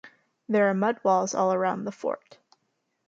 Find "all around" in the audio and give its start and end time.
1.35-1.85